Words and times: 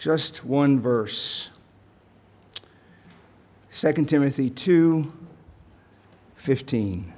just 0.00 0.42
one 0.46 0.80
verse 0.80 1.50
2 3.70 4.06
Timothy 4.06 4.48
2 4.48 5.12
15. 6.36 7.12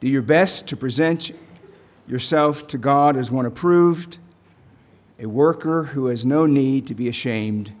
Do 0.00 0.08
your 0.08 0.22
best 0.22 0.66
to 0.66 0.76
present 0.76 1.30
yourself 2.08 2.66
to 2.66 2.76
God 2.76 3.16
as 3.16 3.30
one 3.30 3.46
approved, 3.46 4.18
a 5.20 5.26
worker 5.26 5.84
who 5.84 6.06
has 6.06 6.26
no 6.26 6.44
need 6.44 6.88
to 6.88 6.94
be 6.94 7.08
ashamed, 7.08 7.72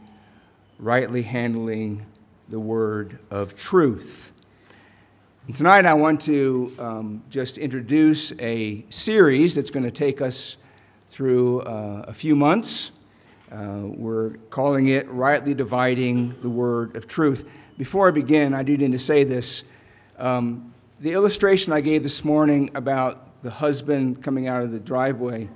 rightly 0.78 1.22
handling 1.22 2.06
the 2.48 2.60
word 2.60 3.18
of 3.28 3.56
truth. 3.56 4.30
And 5.48 5.56
tonight 5.56 5.84
I 5.84 5.94
want 5.94 6.20
to 6.22 6.72
um, 6.78 7.24
just 7.28 7.58
introduce 7.58 8.32
a 8.38 8.86
series 8.88 9.56
that's 9.56 9.70
going 9.70 9.82
to 9.84 9.90
take 9.90 10.20
us 10.20 10.58
through 11.08 11.62
uh, 11.62 12.04
a 12.06 12.14
few 12.14 12.36
months. 12.36 12.92
Uh, 13.52 13.82
we're 13.84 14.30
calling 14.48 14.88
it 14.88 15.06
Rightly 15.10 15.52
Dividing 15.52 16.34
the 16.40 16.48
Word 16.48 16.96
of 16.96 17.06
Truth. 17.06 17.46
Before 17.76 18.08
I 18.08 18.10
begin, 18.10 18.54
I 18.54 18.62
do 18.62 18.74
need 18.78 18.92
to 18.92 18.98
say 18.98 19.24
this. 19.24 19.62
Um, 20.16 20.72
the 21.00 21.12
illustration 21.12 21.74
I 21.74 21.82
gave 21.82 22.02
this 22.02 22.24
morning 22.24 22.70
about 22.74 23.42
the 23.42 23.50
husband 23.50 24.22
coming 24.22 24.48
out 24.48 24.62
of 24.62 24.70
the 24.70 24.80
driveway, 24.80 25.50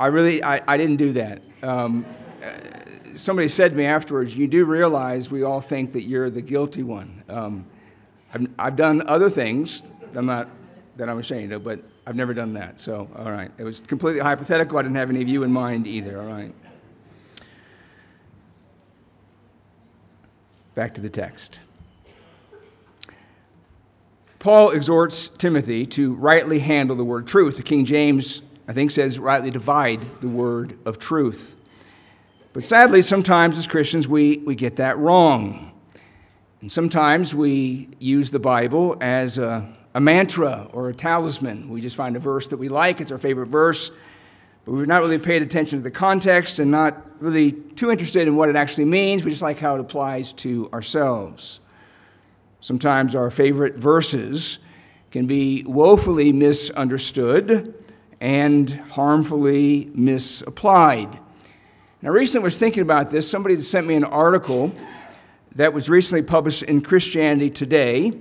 I 0.00 0.06
really, 0.06 0.42
I, 0.42 0.60
I 0.66 0.76
didn't 0.76 0.96
do 0.96 1.12
that. 1.12 1.40
Um, 1.62 2.04
uh, 2.44 2.50
somebody 3.14 3.46
said 3.46 3.70
to 3.70 3.76
me 3.76 3.84
afterwards, 3.84 4.36
you 4.36 4.48
do 4.48 4.64
realize 4.64 5.30
we 5.30 5.44
all 5.44 5.60
think 5.60 5.92
that 5.92 6.02
you're 6.02 6.30
the 6.30 6.42
guilty 6.42 6.82
one. 6.82 7.22
Um, 7.28 7.66
I've, 8.34 8.48
I've 8.58 8.76
done 8.76 9.06
other 9.06 9.30
things 9.30 9.84
I'm 10.16 10.26
not, 10.26 10.48
that 10.96 11.08
I'm 11.08 11.18
ashamed 11.18 11.52
of, 11.52 11.62
but 11.62 11.80
I've 12.06 12.14
never 12.14 12.32
done 12.34 12.52
that. 12.52 12.78
So, 12.78 13.08
all 13.16 13.32
right. 13.32 13.50
It 13.58 13.64
was 13.64 13.80
completely 13.80 14.20
hypothetical. 14.20 14.78
I 14.78 14.82
didn't 14.82 14.96
have 14.96 15.10
any 15.10 15.22
of 15.22 15.28
you 15.28 15.42
in 15.42 15.52
mind 15.52 15.88
either. 15.88 16.20
All 16.20 16.26
right. 16.26 16.54
Back 20.76 20.94
to 20.94 21.00
the 21.00 21.10
text. 21.10 21.58
Paul 24.38 24.70
exhorts 24.70 25.28
Timothy 25.28 25.86
to 25.86 26.14
rightly 26.14 26.60
handle 26.60 26.94
the 26.94 27.04
word 27.04 27.26
truth. 27.26 27.56
The 27.56 27.64
King 27.64 27.84
James, 27.84 28.42
I 28.68 28.72
think, 28.72 28.92
says 28.92 29.18
rightly 29.18 29.50
divide 29.50 30.20
the 30.20 30.28
word 30.28 30.78
of 30.86 31.00
truth. 31.00 31.56
But 32.52 32.62
sadly, 32.62 33.02
sometimes 33.02 33.58
as 33.58 33.66
Christians, 33.66 34.06
we, 34.06 34.38
we 34.38 34.54
get 34.54 34.76
that 34.76 34.96
wrong. 34.98 35.72
And 36.60 36.70
sometimes 36.70 37.34
we 37.34 37.88
use 37.98 38.30
the 38.30 38.38
Bible 38.38 38.96
as 39.00 39.38
a 39.38 39.75
a 39.96 40.00
mantra 40.00 40.68
or 40.74 40.90
a 40.90 40.94
talisman. 40.94 41.70
We 41.70 41.80
just 41.80 41.96
find 41.96 42.16
a 42.16 42.18
verse 42.18 42.48
that 42.48 42.58
we 42.58 42.68
like, 42.68 43.00
it's 43.00 43.10
our 43.10 43.16
favorite 43.16 43.46
verse, 43.46 43.90
but 44.66 44.72
we've 44.72 44.86
not 44.86 45.00
really 45.00 45.18
paid 45.18 45.40
attention 45.40 45.78
to 45.78 45.82
the 45.82 45.90
context 45.90 46.58
and 46.58 46.70
not 46.70 47.02
really 47.18 47.52
too 47.52 47.90
interested 47.90 48.28
in 48.28 48.36
what 48.36 48.50
it 48.50 48.56
actually 48.56 48.84
means. 48.84 49.24
We 49.24 49.30
just 49.30 49.40
like 49.40 49.58
how 49.58 49.74
it 49.74 49.80
applies 49.80 50.34
to 50.34 50.68
ourselves. 50.70 51.60
Sometimes 52.60 53.14
our 53.14 53.30
favorite 53.30 53.76
verses 53.76 54.58
can 55.12 55.26
be 55.26 55.64
woefully 55.66 56.30
misunderstood 56.30 57.82
and 58.20 58.68
harmfully 58.90 59.90
misapplied. 59.94 61.18
Now, 62.02 62.10
recently 62.10 62.44
I 62.44 62.48
was 62.48 62.58
thinking 62.58 62.82
about 62.82 63.10
this. 63.10 63.30
Somebody 63.30 63.58
sent 63.62 63.86
me 63.86 63.94
an 63.94 64.04
article 64.04 64.74
that 65.54 65.72
was 65.72 65.88
recently 65.88 66.22
published 66.22 66.64
in 66.64 66.82
Christianity 66.82 67.48
Today 67.48 68.12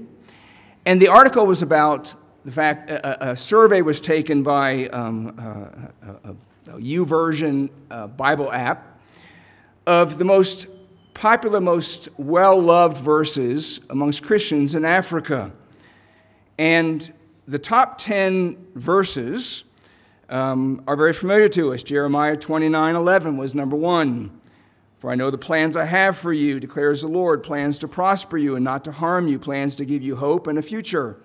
and 0.85 1.01
the 1.01 1.07
article 1.07 1.45
was 1.45 1.61
about 1.61 2.13
the 2.43 2.51
fact 2.51 2.91
a, 2.91 3.31
a 3.31 3.35
survey 3.35 3.81
was 3.81 3.99
taken 3.99 4.43
by 4.43 4.87
um, 4.87 5.89
a, 6.05 6.29
a 6.69 6.73
YouVersion 6.79 7.69
uh, 7.89 8.07
Bible 8.07 8.51
app 8.51 8.99
of 9.87 10.17
the 10.17 10.25
most 10.25 10.67
popular, 11.13 11.59
most 11.59 12.09
well 12.17 12.61
loved 12.61 12.97
verses 12.97 13.79
amongst 13.89 14.21
Christians 14.23 14.75
in 14.75 14.85
Africa. 14.85 15.51
And 16.57 17.11
the 17.47 17.59
top 17.59 17.97
10 17.97 18.67
verses 18.75 19.63
um, 20.29 20.83
are 20.87 20.95
very 20.95 21.13
familiar 21.13 21.49
to 21.49 21.73
us. 21.73 21.83
Jeremiah 21.83 22.37
29 22.37 22.95
11 22.95 23.37
was 23.37 23.55
number 23.55 23.75
one. 23.75 24.39
For 25.05 25.11
I 25.11 25.15
know 25.15 25.29
the 25.29 25.37
plans 25.37 25.75
I 25.75 25.85
have 25.85 26.17
for 26.17 26.33
you, 26.33 26.59
declares 26.59 27.01
the 27.01 27.07
Lord 27.07 27.43
plans 27.43 27.77
to 27.77 27.87
prosper 27.87 28.39
you 28.39 28.55
and 28.55 28.65
not 28.65 28.83
to 28.85 28.91
harm 28.91 29.27
you, 29.27 29.37
plans 29.37 29.75
to 29.75 29.85
give 29.85 30.01
you 30.01 30.15
hope 30.15 30.47
and 30.47 30.57
a 30.57 30.63
future. 30.63 31.17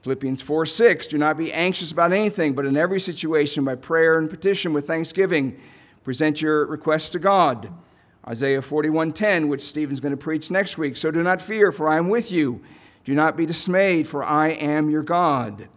Philippians 0.00 0.40
4 0.40 0.64
6, 0.64 1.08
do 1.08 1.18
not 1.18 1.36
be 1.36 1.52
anxious 1.52 1.92
about 1.92 2.14
anything, 2.14 2.54
but 2.54 2.64
in 2.64 2.74
every 2.74 2.98
situation, 2.98 3.66
by 3.66 3.74
prayer 3.74 4.18
and 4.18 4.30
petition 4.30 4.72
with 4.72 4.86
thanksgiving, 4.86 5.60
present 6.04 6.40
your 6.40 6.64
requests 6.64 7.10
to 7.10 7.18
God. 7.18 7.70
Isaiah 8.26 8.62
41:10, 8.62 9.46
which 9.48 9.60
Stephen's 9.60 10.00
going 10.00 10.16
to 10.16 10.16
preach 10.16 10.50
next 10.50 10.78
week. 10.78 10.96
So 10.96 11.10
do 11.10 11.22
not 11.22 11.42
fear, 11.42 11.70
for 11.70 11.88
I 11.88 11.98
am 11.98 12.08
with 12.08 12.32
you. 12.32 12.62
Do 13.04 13.14
not 13.14 13.36
be 13.36 13.44
dismayed, 13.44 14.08
for 14.08 14.24
I 14.24 14.52
am 14.52 14.88
your 14.88 15.02
God. 15.02 15.68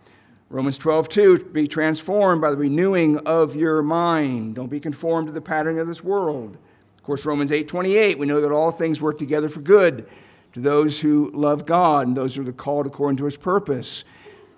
Romans 0.50 0.80
12:2, 0.80 1.52
be 1.52 1.68
transformed 1.68 2.40
by 2.40 2.52
the 2.52 2.56
renewing 2.56 3.18
of 3.26 3.58
your 3.58 3.84
mind. 3.84 4.56
Don't 4.56 4.70
be 4.70 4.80
conformed 4.80 5.28
to 5.28 5.34
the 5.34 5.42
pattern 5.42 5.78
of 5.80 5.88
this 5.88 6.02
world. 6.02 6.58
Of 7.06 7.08
course, 7.08 7.24
Romans 7.24 7.52
8:28, 7.52 8.18
we 8.18 8.26
know 8.26 8.42
that 8.42 8.52
all 8.52 8.72
things 8.72 9.00
work 9.00 9.20
together 9.20 9.48
for 9.48 9.60
good 9.60 10.08
to 10.54 10.60
those 10.60 11.02
who 11.02 11.30
love 11.36 11.68
God 11.68 12.08
and 12.08 12.18
those 12.18 12.34
who 12.34 12.50
are 12.50 12.52
called 12.52 12.88
according 12.88 13.18
to 13.18 13.26
his 13.26 13.38
purpose. 13.38 14.04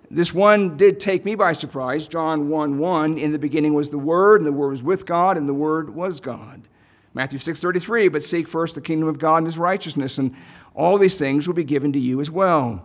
This 0.10 0.34
one 0.34 0.78
did 0.78 0.98
take 0.98 1.26
me 1.26 1.36
by 1.36 1.52
surprise. 1.52 2.08
John 2.08 2.48
1 2.48 2.80
1, 2.80 3.18
in 3.18 3.34
the 3.34 3.38
beginning 3.38 3.74
was 3.74 3.90
the 3.90 4.00
Word, 4.00 4.40
and 4.40 4.48
the 4.48 4.54
Word 4.54 4.70
was 4.70 4.82
with 4.82 5.06
God, 5.06 5.36
and 5.36 5.50
the 5.50 5.54
Word 5.54 5.94
was 5.94 6.22
God. 6.22 6.62
Matthew 7.14 7.38
6 7.38 7.60
33, 7.60 8.08
but 8.08 8.24
seek 8.24 8.48
first 8.48 8.76
the 8.76 8.82
kingdom 8.82 9.10
of 9.10 9.20
God 9.20 9.40
and 9.40 9.48
his 9.48 9.58
righteousness, 9.58 10.18
and 10.18 10.34
all 10.74 10.98
these 10.98 11.20
things 11.20 11.48
will 11.48 11.54
be 11.54 11.66
given 11.66 11.92
to 11.92 12.00
you 12.00 12.22
as 12.22 12.32
well. 12.32 12.82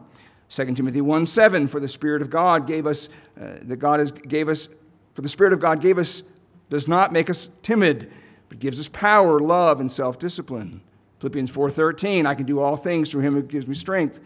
2 0.48 0.74
Timothy 0.74 1.02
1 1.02 1.24
7, 1.24 1.68
for 1.68 1.78
the 1.78 1.86
Spirit 1.86 2.20
of 2.20 2.30
God 2.30 2.66
gave 2.66 2.84
us, 2.84 3.08
uh, 3.40 3.58
that 3.62 3.76
God 3.76 4.00
has, 4.00 4.10
gave 4.10 4.48
us, 4.48 4.66
for 5.14 5.22
the 5.22 5.28
Spirit 5.28 5.52
of 5.52 5.60
God 5.60 5.80
gave 5.80 5.98
us, 5.98 6.24
does 6.68 6.88
not 6.88 7.12
make 7.12 7.30
us 7.30 7.48
timid 7.62 8.10
but 8.52 8.58
gives 8.58 8.78
us 8.78 8.90
power, 8.90 9.40
love, 9.40 9.80
and 9.80 9.90
self-discipline. 9.90 10.82
Philippians 11.20 11.50
4:13, 11.50 12.26
I 12.26 12.34
can 12.34 12.44
do 12.44 12.60
all 12.60 12.76
things 12.76 13.10
through 13.10 13.22
him 13.22 13.32
who 13.32 13.40
gives 13.40 13.66
me 13.66 13.74
strength. 13.74 14.20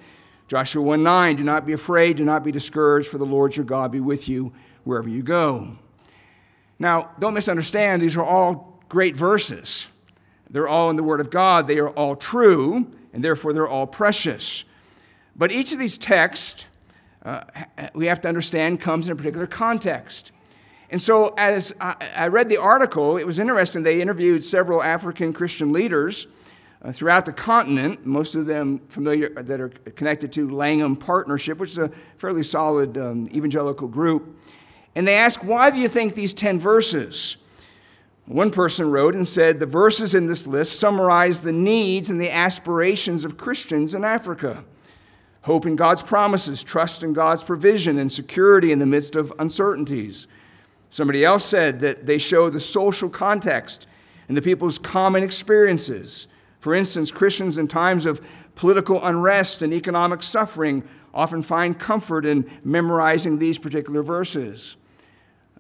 Joshua 0.49 0.83
1:9, 0.83 1.37
do 1.37 1.45
not 1.45 1.65
be 1.65 1.73
afraid, 1.73 2.17
do 2.17 2.25
not 2.25 2.43
be 2.43 2.51
discouraged, 2.51 3.07
for 3.07 3.19
the 3.19 3.25
Lord 3.25 3.55
your 3.55 3.65
God 3.65 3.93
be 3.93 4.01
with 4.01 4.29
you 4.29 4.51
wherever 4.83 5.09
you 5.09 5.23
go. 5.23 5.79
Now, 6.77 7.11
don't 7.21 7.35
misunderstand, 7.35 8.03
these 8.03 8.17
are 8.17 8.25
all 8.25 8.83
great 8.89 9.15
verses. 9.15 9.87
They're 10.51 10.67
all 10.67 10.91
in 10.91 10.97
the 10.97 11.05
Word 11.05 11.21
of 11.21 11.31
God, 11.31 11.69
they 11.69 11.79
are 11.79 11.91
all 11.91 12.17
true, 12.17 12.91
and 13.13 13.23
therefore 13.23 13.53
they're 13.53 13.69
all 13.69 13.87
precious. 13.87 14.65
But 15.37 15.53
each 15.53 15.73
of 15.73 15.79
these 15.79 15.97
texts, 15.97 16.67
uh, 17.25 17.43
we 17.95 18.07
have 18.07 18.21
to 18.23 18.29
understand, 18.29 18.81
comes 18.81 19.07
in 19.07 19.13
a 19.13 19.17
particular 19.17 19.47
context. 19.47 20.33
And 20.91 21.01
so, 21.01 21.35
as 21.37 21.75
I 21.81 22.29
read 22.29 22.49
the 22.49 22.59
article, 22.59 23.17
it 23.17 23.27
was 23.27 23.39
interesting. 23.39 23.83
They 23.83 24.01
interviewed 24.01 24.45
several 24.45 24.83
African 24.83 25.33
Christian 25.33 25.73
leaders 25.73 26.29
uh, 26.83 26.93
throughout 26.93 27.27
the 27.27 27.33
continent, 27.33 28.07
most 28.07 28.37
of 28.37 28.47
them 28.47 28.79
familiar 28.89 29.31
that 29.31 29.61
are 29.61 29.71
connected 29.97 30.33
to 30.35 30.49
Langham 30.49 30.95
Partnership, 30.95 31.59
which 31.59 31.71
is 31.71 31.79
a 31.79 31.91
fairly 32.19 32.45
solid 32.45 32.97
um, 32.99 33.29
evangelical 33.35 33.89
group. 33.89 34.39
And 34.95 35.09
they 35.09 35.17
asked, 35.17 35.43
Why 35.43 35.71
do 35.71 35.79
you 35.79 35.89
think 35.89 36.15
these 36.15 36.33
10 36.35 36.61
verses? 36.61 37.37
One 38.27 38.51
person 38.51 38.91
wrote 38.91 39.15
and 39.15 39.27
said, 39.27 39.59
The 39.59 39.67
verses 39.67 40.15
in 40.15 40.27
this 40.27 40.47
list 40.47 40.79
summarize 40.79 41.41
the 41.41 41.53
needs 41.53 42.11
and 42.11 42.21
the 42.21 42.31
aspirations 42.31 43.25
of 43.25 43.37
Christians 43.37 43.95
in 43.95 44.05
Africa 44.05 44.65
hope 45.47 45.65
in 45.65 45.77
God's 45.77 46.03
promises, 46.03 46.65
trust 46.65 47.05
in 47.05 47.13
God's 47.13 47.45
provision, 47.45 47.99
and 47.99 48.11
security 48.11 48.73
in 48.73 48.81
the 48.81 48.87
midst 48.87 49.15
of 49.15 49.33
uncertainties. 49.39 50.27
Somebody 50.97 51.27
else 51.27 51.45
said 51.45 51.81
that 51.81 52.07
they 52.07 52.17
show 52.17 52.49
the 52.49 52.59
social 52.59 53.11
context 53.11 53.87
and 54.29 54.35
the 54.35 54.41
people's 54.41 54.79
common 54.79 55.23
experiences. 55.23 56.27
For 56.59 56.75
instance, 56.75 57.11
Christians 57.11 57.59
in 57.59 57.69
times 57.69 58.07
of 58.07 58.27
political 58.55 59.05
unrest 59.05 59.61
and 59.61 59.75
economic 59.75 60.23
suffering 60.23 60.89
often 61.13 61.43
find 61.43 61.79
comfort 61.79 62.25
in 62.25 62.51
memorizing 62.65 63.39
these 63.39 63.59
particular 63.59 64.03
verses. 64.03 64.79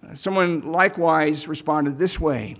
Uh, 0.02 0.14
someone 0.14 0.72
likewise 0.72 1.46
responded 1.48 1.98
this 1.98 2.18
way 2.18 2.56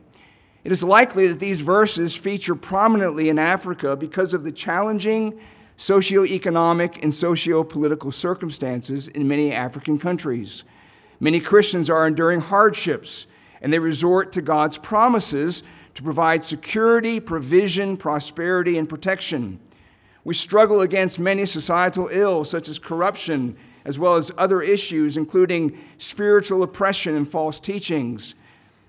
It 0.62 0.70
is 0.70 0.84
likely 0.84 1.28
that 1.28 1.40
these 1.40 1.62
verses 1.62 2.14
feature 2.14 2.54
prominently 2.54 3.30
in 3.30 3.38
Africa 3.38 3.96
because 3.96 4.34
of 4.34 4.44
the 4.44 4.52
challenging 4.52 5.40
socioeconomic 5.78 7.02
and 7.02 7.14
socio-political 7.14 8.12
circumstances 8.12 9.08
in 9.08 9.26
many 9.26 9.50
African 9.50 9.98
countries. 9.98 10.62
Many 11.20 11.40
Christians 11.40 11.88
are 11.88 12.06
enduring 12.06 12.40
hardships, 12.40 13.26
and 13.60 13.72
they 13.72 13.78
resort 13.78 14.32
to 14.32 14.42
God's 14.42 14.78
promises 14.78 15.62
to 15.94 16.02
provide 16.02 16.44
security, 16.44 17.20
provision, 17.20 17.96
prosperity, 17.96 18.76
and 18.76 18.88
protection. 18.88 19.58
We 20.24 20.34
struggle 20.34 20.82
against 20.82 21.18
many 21.18 21.46
societal 21.46 22.08
ills, 22.10 22.50
such 22.50 22.68
as 22.68 22.78
corruption, 22.78 23.56
as 23.84 23.98
well 23.98 24.16
as 24.16 24.32
other 24.36 24.60
issues, 24.60 25.16
including 25.16 25.78
spiritual 25.98 26.62
oppression 26.62 27.14
and 27.14 27.26
false 27.26 27.60
teachings. 27.60 28.34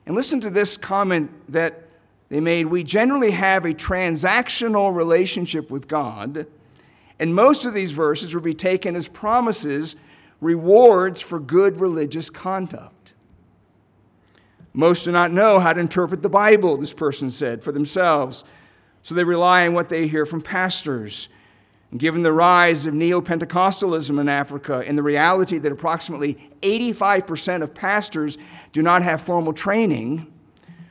And 0.05 0.15
listen 0.15 0.41
to 0.41 0.49
this 0.49 0.75
comment 0.75 1.31
that 1.49 1.83
they 2.29 2.39
made 2.39 2.65
We 2.65 2.83
generally 2.83 3.31
have 3.31 3.63
a 3.63 3.73
transactional 3.73 4.93
relationship 4.93 5.71
with 5.71 5.87
God, 5.87 6.47
and 7.19 7.33
most 7.33 7.65
of 7.65 7.73
these 7.73 7.91
verses 7.91 8.33
would 8.35 8.43
be 8.43 8.53
taken 8.53 8.95
as 8.95 9.07
promises, 9.07 9.95
rewards 10.41 11.21
for 11.21 11.39
good 11.39 11.79
religious 11.79 12.29
conduct. 12.29 13.13
Most 14.73 15.05
do 15.05 15.11
not 15.11 15.31
know 15.31 15.59
how 15.59 15.73
to 15.73 15.79
interpret 15.79 16.21
the 16.21 16.29
Bible, 16.29 16.77
this 16.77 16.93
person 16.93 17.29
said, 17.29 17.63
for 17.63 17.71
themselves, 17.71 18.43
so 19.01 19.15
they 19.15 19.23
rely 19.23 19.65
on 19.65 19.73
what 19.73 19.89
they 19.89 20.07
hear 20.07 20.25
from 20.25 20.41
pastors. 20.41 21.29
And 21.89 21.99
given 21.99 22.21
the 22.21 22.33
rise 22.33 22.85
of 22.85 22.93
neo 22.93 23.21
Pentecostalism 23.21 24.19
in 24.19 24.29
Africa 24.29 24.83
and 24.85 24.97
the 24.97 25.03
reality 25.03 25.57
that 25.57 25.71
approximately 25.71 26.37
85% 26.61 27.63
of 27.63 27.73
pastors 27.73 28.37
do 28.73 28.81
not 28.81 29.03
have 29.03 29.21
formal 29.21 29.53
training, 29.53 30.31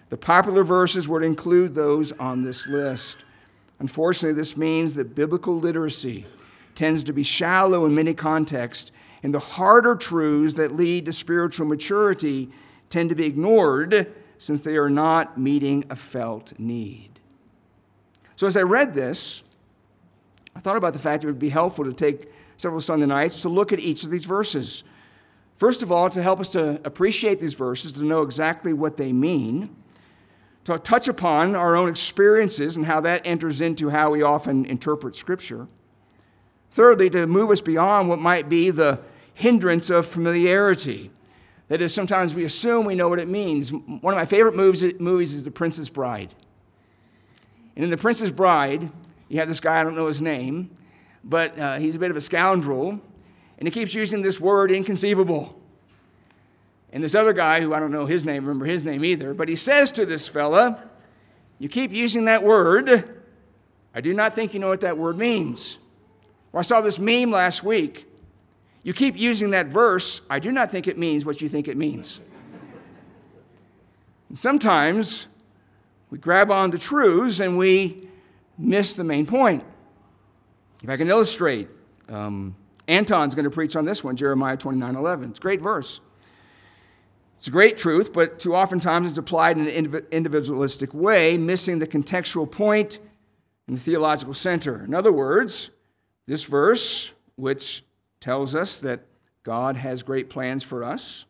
the 0.08 0.16
popular 0.16 0.64
verses 0.64 1.08
would 1.08 1.22
include 1.22 1.74
those 1.74 2.12
on 2.12 2.42
this 2.42 2.66
list. 2.66 3.18
Unfortunately, 3.78 4.34
this 4.34 4.56
means 4.56 4.94
that 4.94 5.14
biblical 5.14 5.58
literacy 5.58 6.26
tends 6.74 7.04
to 7.04 7.12
be 7.12 7.22
shallow 7.22 7.84
in 7.84 7.94
many 7.94 8.14
contexts, 8.14 8.90
and 9.26 9.34
the 9.34 9.40
harder 9.40 9.96
truths 9.96 10.54
that 10.54 10.76
lead 10.76 11.04
to 11.04 11.12
spiritual 11.12 11.66
maturity 11.66 12.48
tend 12.90 13.08
to 13.08 13.16
be 13.16 13.26
ignored 13.26 14.14
since 14.38 14.60
they 14.60 14.76
are 14.76 14.88
not 14.88 15.36
meeting 15.36 15.84
a 15.90 15.96
felt 15.96 16.56
need. 16.60 17.10
So, 18.36 18.46
as 18.46 18.56
I 18.56 18.62
read 18.62 18.94
this, 18.94 19.42
I 20.54 20.60
thought 20.60 20.76
about 20.76 20.92
the 20.92 21.00
fact 21.00 21.24
it 21.24 21.26
would 21.26 21.40
be 21.40 21.48
helpful 21.48 21.84
to 21.86 21.92
take 21.92 22.30
several 22.56 22.80
Sunday 22.80 23.06
nights 23.06 23.40
to 23.40 23.48
look 23.48 23.72
at 23.72 23.80
each 23.80 24.04
of 24.04 24.10
these 24.10 24.24
verses. 24.24 24.84
First 25.56 25.82
of 25.82 25.90
all, 25.90 26.08
to 26.08 26.22
help 26.22 26.38
us 26.38 26.50
to 26.50 26.80
appreciate 26.84 27.40
these 27.40 27.54
verses, 27.54 27.94
to 27.94 28.04
know 28.04 28.22
exactly 28.22 28.72
what 28.72 28.96
they 28.96 29.12
mean, 29.12 29.74
to 30.62 30.78
touch 30.78 31.08
upon 31.08 31.56
our 31.56 31.74
own 31.74 31.88
experiences 31.88 32.76
and 32.76 32.86
how 32.86 33.00
that 33.00 33.26
enters 33.26 33.60
into 33.60 33.90
how 33.90 34.12
we 34.12 34.22
often 34.22 34.64
interpret 34.66 35.16
Scripture. 35.16 35.66
Thirdly, 36.70 37.10
to 37.10 37.26
move 37.26 37.50
us 37.50 37.60
beyond 37.60 38.08
what 38.08 38.20
might 38.20 38.48
be 38.48 38.70
the 38.70 39.00
hindrance 39.36 39.90
of 39.90 40.06
familiarity. 40.06 41.10
That 41.68 41.82
is, 41.82 41.92
sometimes 41.92 42.34
we 42.34 42.44
assume 42.44 42.86
we 42.86 42.94
know 42.94 43.08
what 43.08 43.18
it 43.18 43.28
means. 43.28 43.70
One 43.70 44.14
of 44.14 44.16
my 44.16 44.24
favorite 44.24 44.56
movies 44.56 45.34
is 45.34 45.44
The 45.44 45.50
Princess 45.50 45.90
Bride. 45.90 46.34
And 47.74 47.84
in 47.84 47.90
The 47.90 47.98
Princess 47.98 48.30
Bride, 48.30 48.90
you 49.28 49.38
have 49.38 49.46
this 49.46 49.60
guy, 49.60 49.78
I 49.78 49.84
don't 49.84 49.94
know 49.94 50.06
his 50.06 50.22
name, 50.22 50.70
but 51.22 51.58
uh, 51.58 51.76
he's 51.76 51.96
a 51.96 51.98
bit 51.98 52.10
of 52.10 52.16
a 52.16 52.20
scoundrel, 52.20 52.98
and 53.58 53.68
he 53.68 53.70
keeps 53.70 53.92
using 53.92 54.22
this 54.22 54.40
word 54.40 54.70
inconceivable. 54.70 55.60
And 56.90 57.04
this 57.04 57.14
other 57.14 57.34
guy, 57.34 57.60
who 57.60 57.74
I 57.74 57.78
don't 57.78 57.92
know 57.92 58.06
his 58.06 58.24
name, 58.24 58.46
remember 58.46 58.64
his 58.64 58.86
name 58.86 59.04
either, 59.04 59.34
but 59.34 59.50
he 59.50 59.56
says 59.56 59.92
to 59.92 60.06
this 60.06 60.26
fella, 60.26 60.82
You 61.58 61.68
keep 61.68 61.92
using 61.92 62.24
that 62.24 62.42
word. 62.42 63.20
I 63.94 64.00
do 64.00 64.14
not 64.14 64.32
think 64.32 64.54
you 64.54 64.60
know 64.60 64.68
what 64.68 64.80
that 64.80 64.96
word 64.96 65.18
means. 65.18 65.76
Or 66.54 66.60
I 66.60 66.62
saw 66.62 66.80
this 66.80 66.98
meme 66.98 67.30
last 67.30 67.62
week. 67.62 68.06
You 68.86 68.92
keep 68.92 69.18
using 69.18 69.50
that 69.50 69.66
verse. 69.66 70.20
I 70.30 70.38
do 70.38 70.52
not 70.52 70.70
think 70.70 70.86
it 70.86 70.96
means 70.96 71.26
what 71.26 71.42
you 71.42 71.48
think 71.48 71.66
it 71.66 71.76
means. 71.76 72.20
And 74.28 74.38
sometimes 74.38 75.26
we 76.08 76.18
grab 76.18 76.52
onto 76.52 76.78
truths 76.78 77.40
and 77.40 77.58
we 77.58 78.08
miss 78.56 78.94
the 78.94 79.02
main 79.02 79.26
point. 79.26 79.64
If 80.84 80.88
I 80.88 80.96
can 80.96 81.08
illustrate, 81.08 81.68
um, 82.08 82.54
Anton's 82.86 83.34
going 83.34 83.42
to 83.42 83.50
preach 83.50 83.74
on 83.74 83.86
this 83.86 84.04
one, 84.04 84.14
Jeremiah 84.14 84.56
29 84.56 84.94
11. 84.94 85.30
It's 85.30 85.40
a 85.40 85.42
great 85.42 85.60
verse. 85.60 85.98
It's 87.38 87.48
a 87.48 87.50
great 87.50 87.78
truth, 87.78 88.12
but 88.12 88.38
too 88.38 88.54
often 88.54 88.78
times 88.78 89.08
it's 89.08 89.18
applied 89.18 89.58
in 89.58 89.66
an 89.66 90.06
individualistic 90.12 90.94
way, 90.94 91.36
missing 91.36 91.80
the 91.80 91.88
contextual 91.88 92.48
point 92.48 93.00
and 93.66 93.76
the 93.76 93.80
theological 93.80 94.32
center. 94.32 94.84
In 94.84 94.94
other 94.94 95.10
words, 95.10 95.70
this 96.28 96.44
verse, 96.44 97.10
which 97.34 97.82
tells 98.20 98.54
us 98.54 98.78
that 98.80 99.00
God 99.42 99.76
has 99.76 100.02
great 100.02 100.28
plans 100.28 100.62
for 100.62 100.82
us, 100.82 101.24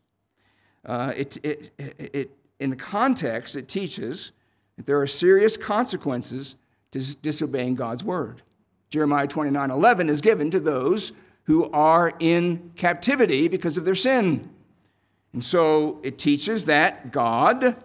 uh, 0.85 1.13
it, 1.17 1.37
it, 1.45 1.73
it, 1.79 2.31
in 2.59 2.71
the 2.71 2.77
context, 2.77 3.57
it 3.57 3.69
teaches 3.69 4.33
that 4.77 4.87
there 4.87 5.01
are 5.01 5.07
serious 5.07 5.57
consequences 5.57 6.57
to 6.93 7.17
disobeying 7.17 7.75
God's 7.75 8.05
word. 8.05 8.43
Jeremiah 8.89 9.27
29 9.27 9.71
11 9.71 10.09
is 10.09 10.21
given 10.21 10.51
to 10.51 10.61
those 10.61 11.13
who 11.45 11.71
are 11.71 12.13
in 12.19 12.73
captivity 12.77 13.49
because 13.49 13.77
of 13.77 13.85
their 13.85 13.95
sin. 13.95 14.49
And 15.33 15.43
so 15.45 15.99
it 16.03 16.19
teaches 16.19 16.65
that 16.65 17.13
God 17.13 17.77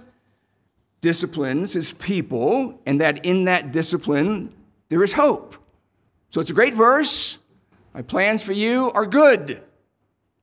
disciplines 1.02 1.74
his 1.74 1.94
people 1.94 2.80
and 2.86 3.02
that 3.02 3.26
in 3.26 3.46
that 3.46 3.72
discipline 3.72 4.54
there 4.90 5.04
is 5.04 5.14
hope. 5.14 5.56
So 6.30 6.40
it's 6.40 6.50
a 6.50 6.54
great 6.54 6.74
verse. 6.74 7.38
My 7.94 8.02
plans 8.02 8.42
for 8.42 8.54
you 8.54 8.92
are 8.92 9.06
good. 9.06 9.62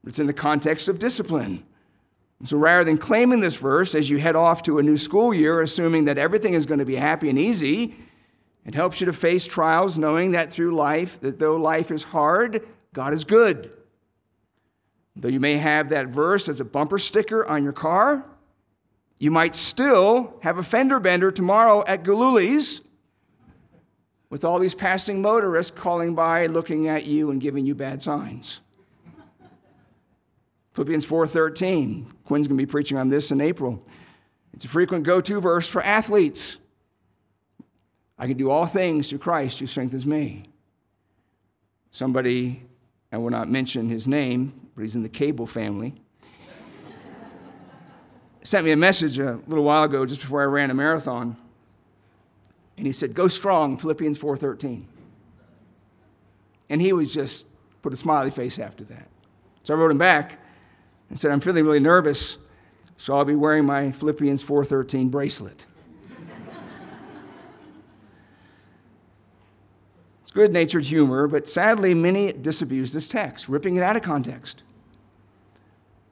It's 0.06 0.18
in 0.18 0.26
the 0.26 0.32
context 0.32 0.88
of 0.88 0.98
discipline. 0.98 1.64
So 2.44 2.56
rather 2.56 2.84
than 2.84 2.98
claiming 2.98 3.40
this 3.40 3.56
verse 3.56 3.94
as 3.94 4.08
you 4.08 4.18
head 4.18 4.36
off 4.36 4.62
to 4.64 4.78
a 4.78 4.82
new 4.82 4.96
school 4.96 5.34
year, 5.34 5.60
assuming 5.60 6.04
that 6.04 6.18
everything 6.18 6.54
is 6.54 6.66
going 6.66 6.78
to 6.78 6.84
be 6.84 6.96
happy 6.96 7.28
and 7.28 7.38
easy, 7.38 7.96
it 8.64 8.74
helps 8.74 9.00
you 9.00 9.06
to 9.06 9.12
face 9.12 9.46
trials 9.46 9.98
knowing 9.98 10.32
that 10.32 10.52
through 10.52 10.76
life, 10.76 11.20
that 11.20 11.38
though 11.38 11.56
life 11.56 11.90
is 11.90 12.04
hard, 12.04 12.66
God 12.92 13.12
is 13.12 13.24
good. 13.24 13.72
Though 15.16 15.28
you 15.28 15.40
may 15.40 15.56
have 15.56 15.88
that 15.88 16.08
verse 16.08 16.48
as 16.48 16.60
a 16.60 16.64
bumper 16.64 16.98
sticker 16.98 17.44
on 17.44 17.64
your 17.64 17.72
car, 17.72 18.24
you 19.18 19.32
might 19.32 19.56
still 19.56 20.34
have 20.42 20.58
a 20.58 20.62
fender 20.62 21.00
bender 21.00 21.32
tomorrow 21.32 21.82
at 21.86 22.04
Galuli's 22.04 22.82
with 24.30 24.44
all 24.44 24.58
these 24.58 24.74
passing 24.74 25.22
motorists 25.22 25.70
calling 25.70 26.14
by, 26.14 26.46
looking 26.46 26.88
at 26.88 27.06
you, 27.06 27.30
and 27.30 27.40
giving 27.40 27.64
you 27.64 27.74
bad 27.74 28.02
signs. 28.02 28.60
Philippians 30.74 31.06
4:13. 31.06 32.06
Quinn's 32.24 32.46
going 32.46 32.58
to 32.58 32.66
be 32.66 32.70
preaching 32.70 32.98
on 32.98 33.08
this 33.08 33.30
in 33.30 33.40
April. 33.40 33.82
It's 34.52 34.64
a 34.64 34.68
frequent 34.68 35.04
go-to 35.04 35.40
verse 35.40 35.68
for 35.68 35.82
athletes. 35.82 36.56
I 38.18 38.26
can 38.26 38.36
do 38.36 38.50
all 38.50 38.66
things 38.66 39.08
through 39.08 39.20
Christ 39.20 39.60
who 39.60 39.66
strengthens 39.66 40.04
me. 40.04 40.46
Somebody, 41.90 42.64
I 43.12 43.18
will 43.18 43.30
not 43.30 43.48
mention 43.48 43.88
his 43.88 44.08
name, 44.08 44.68
but 44.74 44.82
he's 44.82 44.96
in 44.96 45.02
the 45.02 45.08
Cable 45.08 45.46
family. 45.46 45.94
Sent 48.42 48.64
me 48.64 48.72
a 48.72 48.76
message 48.76 49.18
a 49.18 49.40
little 49.46 49.64
while 49.64 49.84
ago, 49.84 50.04
just 50.04 50.20
before 50.20 50.42
I 50.42 50.46
ran 50.46 50.70
a 50.70 50.74
marathon, 50.74 51.36
and 52.78 52.86
he 52.86 52.92
said, 52.92 53.12
"Go 53.12 53.28
strong," 53.28 53.76
Philippians 53.76 54.16
4:13. 54.16 54.86
And 56.70 56.80
he 56.80 56.92
was 56.92 57.12
just 57.12 57.44
put 57.82 57.92
a 57.92 57.96
smiley 57.96 58.30
face 58.30 58.58
after 58.58 58.84
that. 58.84 59.08
So 59.64 59.74
I 59.74 59.76
wrote 59.76 59.90
him 59.90 59.98
back 59.98 60.38
and 61.10 61.18
said, 61.18 61.32
"I'm 61.32 61.40
feeling 61.40 61.64
really 61.64 61.80
nervous, 61.80 62.38
so 62.96 63.16
I'll 63.16 63.24
be 63.24 63.34
wearing 63.34 63.64
my 63.66 63.90
Philippians 63.90 64.42
4:13 64.42 65.10
bracelet." 65.10 65.66
It's 70.22 70.30
good 70.30 70.52
natured 70.52 70.84
humor, 70.84 71.26
but 71.26 71.48
sadly, 71.48 71.94
many 71.94 72.32
disabuse 72.32 72.92
this 72.92 73.08
text, 73.08 73.48
ripping 73.48 73.76
it 73.76 73.82
out 73.82 73.96
of 73.96 74.02
context. 74.02 74.62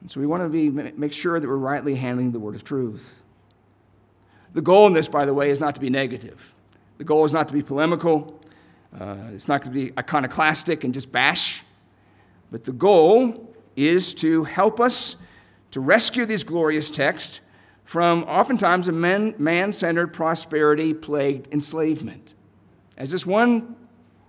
And 0.01 0.11
so 0.11 0.21
we 0.21 0.27
want 0.27 0.43
to 0.43 0.49
be, 0.49 0.71
make 0.71 1.13
sure 1.13 1.39
that 1.39 1.47
we're 1.47 1.57
rightly 1.57 1.97
handling 1.97 2.33
the 2.33 2.41
word 2.41 2.55
of 2.55 2.65
truth. 2.65 3.23
The 4.55 4.63
goal 4.63 4.87
in 4.87 4.95
this, 4.95 5.07
by 5.07 5.27
the 5.27 5.35
way, 5.35 5.51
is 5.51 5.61
not 5.61 5.75
to 5.75 5.83
be 5.83 5.91
negative. 5.91 6.55
The 6.99 7.05
goal 7.05 7.25
is 7.25 7.33
not 7.33 7.49
to 7.49 7.55
be 7.55 7.63
polemical. 7.63 8.41
Uh, 8.99 9.17
it's 9.33 9.49
not 9.49 9.65
to 9.65 9.71
be 9.71 9.93
iconoclastic 9.99 10.85
and 10.85 10.95
just 10.95 11.13
bash. 11.13 11.63
But 12.51 12.65
the 12.65 12.73
goal 12.73 13.55
is 13.75 14.15
to 14.15 14.45
help 14.45 14.81
us 14.81 15.17
to 15.73 15.81
rescue 15.81 16.25
these 16.25 16.45
glorious 16.45 16.89
texts 16.89 17.41
from 17.85 18.25
oftentimes 18.25 18.89
a 18.89 18.93
man 18.93 19.73
centered 19.73 20.09
prosperity 20.09 20.95
plagued 20.95 21.53
enslavement. 21.53 22.35
As 22.97 23.11
this 23.11 23.27
one 23.27 23.77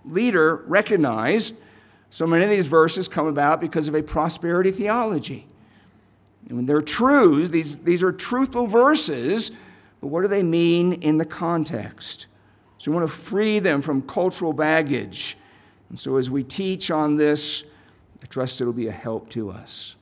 leader 0.04 0.56
recognized, 0.66 1.54
so 2.10 2.26
many 2.26 2.44
of 2.44 2.50
these 2.50 2.66
verses 2.66 3.08
come 3.08 3.26
about 3.26 3.60
because 3.60 3.88
of 3.88 3.94
a 3.94 4.02
prosperity 4.02 4.70
theology. 4.70 5.46
And 6.48 6.56
when 6.56 6.66
they're 6.66 6.80
truths, 6.80 7.50
these, 7.50 7.78
these 7.78 8.02
are 8.02 8.12
truthful 8.12 8.66
verses, 8.66 9.50
but 10.00 10.08
what 10.08 10.22
do 10.22 10.28
they 10.28 10.42
mean 10.42 10.94
in 10.94 11.18
the 11.18 11.24
context? 11.24 12.26
So 12.78 12.90
we 12.90 12.96
want 12.96 13.08
to 13.08 13.14
free 13.14 13.58
them 13.58 13.82
from 13.82 14.02
cultural 14.02 14.52
baggage. 14.52 15.36
And 15.90 15.98
so 15.98 16.16
as 16.16 16.30
we 16.30 16.42
teach 16.44 16.90
on 16.90 17.16
this, 17.16 17.64
I 18.22 18.26
trust 18.26 18.60
it'll 18.60 18.72
be 18.72 18.88
a 18.88 18.92
help 18.92 19.28
to 19.30 19.50
us. 19.50 19.96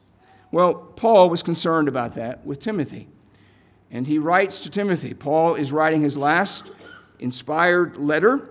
Well, 0.53 0.75
Paul 0.75 1.29
was 1.29 1.43
concerned 1.43 1.89
about 1.89 2.15
that 2.15 2.47
with 2.47 2.61
Timothy. 2.61 3.09
And 3.91 4.07
he 4.07 4.19
writes 4.19 4.61
to 4.61 4.71
Timothy. 4.71 5.15
Paul 5.15 5.55
is 5.55 5.73
writing 5.73 6.03
his 6.03 6.17
last 6.17 6.71
inspired 7.19 7.97
letter. 7.97 8.51